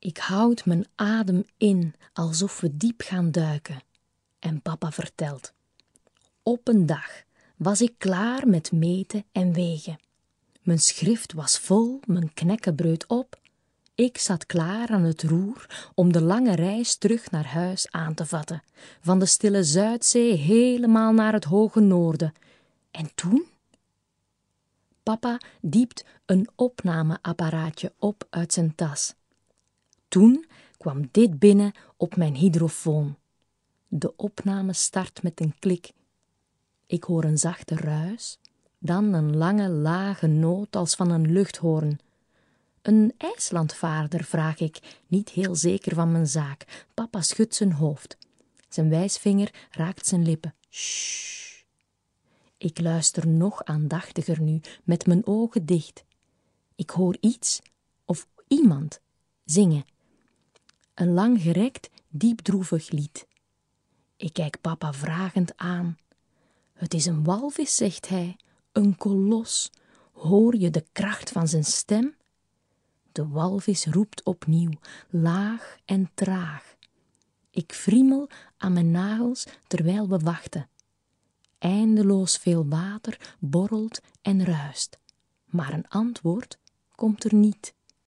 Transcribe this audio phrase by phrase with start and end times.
[0.00, 3.82] Ik houd mijn adem in, alsof we diep gaan duiken.
[4.38, 5.52] En papa vertelt.
[6.42, 7.22] Op een dag
[7.56, 9.98] was ik klaar met meten en wegen.
[10.62, 13.40] Mijn schrift was vol, mijn knekkenbreud op.
[13.94, 18.26] Ik zat klaar aan het roer om de lange reis terug naar huis aan te
[18.26, 18.62] vatten,
[19.00, 22.32] van de stille Zuidzee helemaal naar het hoge noorden.
[22.90, 23.46] En toen?
[25.02, 29.14] Papa diept een opnameapparaatje op uit zijn tas.
[30.10, 30.46] Toen
[30.76, 33.16] kwam dit binnen op mijn hydrofoon.
[33.88, 35.92] De opname start met een klik.
[36.86, 38.38] Ik hoor een zachte ruis,
[38.78, 41.98] dan een lange, lage noot als van een luchthoorn.
[42.82, 46.86] Een IJslandvaarder, vraag ik, niet heel zeker van mijn zaak.
[46.94, 48.16] Papa schudt zijn hoofd.
[48.68, 50.54] Zijn wijsvinger raakt zijn lippen.
[50.70, 51.62] Shh.
[52.56, 56.04] Ik luister nog aandachtiger nu, met mijn ogen dicht.
[56.74, 57.60] Ik hoor iets,
[58.04, 59.00] of iemand,
[59.44, 59.84] zingen.
[61.00, 63.26] Een langgerekt, diepdroevig lied.
[64.16, 65.98] Ik kijk papa vragend aan.
[66.72, 68.36] Het is een walvis, zegt hij,
[68.72, 69.70] een kolos.
[70.12, 72.14] Hoor je de kracht van zijn stem?
[73.12, 74.70] De walvis roept opnieuw,
[75.10, 76.76] laag en traag.
[77.50, 80.68] Ik friemel aan mijn nagels terwijl we wachten.
[81.58, 84.98] Eindeloos veel water borrelt en ruist,
[85.44, 86.58] maar een antwoord
[86.94, 87.74] komt er niet.